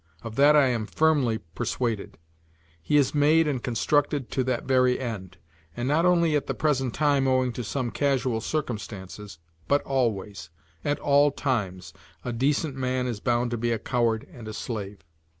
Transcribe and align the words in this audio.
Of 0.23 0.35
that 0.37 0.55
I 0.55 0.65
am 0.69 0.87
firmly 0.87 1.37
persuaded. 1.53 2.17
He 2.81 2.97
is 2.97 3.13
made 3.13 3.47
and 3.47 3.61
constructed 3.61 4.31
to 4.31 4.43
that 4.45 4.63
very 4.63 4.99
end. 4.99 5.37
And 5.77 5.87
not 5.87 6.07
only 6.07 6.35
at 6.35 6.47
the 6.47 6.55
present 6.55 6.95
time 6.95 7.27
owing 7.27 7.53
to 7.53 7.63
some 7.63 7.91
casual 7.91 8.41
circumstances, 8.41 9.37
but 9.67 9.83
always, 9.83 10.49
at 10.83 10.97
all 10.97 11.29
times, 11.29 11.93
a 12.25 12.33
decent 12.33 12.75
man 12.75 13.05
is 13.05 13.19
bound 13.19 13.51
to 13.51 13.59
be 13.59 13.71
a 13.71 13.77
coward 13.77 14.27
and 14.33 14.47
a 14.47 14.55
slave. 14.55 15.05